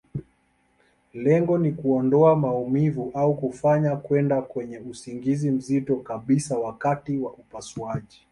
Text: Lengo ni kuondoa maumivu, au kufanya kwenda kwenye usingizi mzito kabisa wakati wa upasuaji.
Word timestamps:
Lengo 1.13 1.57
ni 1.57 1.71
kuondoa 1.71 2.35
maumivu, 2.35 3.11
au 3.13 3.35
kufanya 3.35 3.95
kwenda 3.95 4.41
kwenye 4.41 4.79
usingizi 4.79 5.51
mzito 5.51 5.95
kabisa 5.95 6.57
wakati 6.59 7.17
wa 7.17 7.31
upasuaji. 7.33 8.19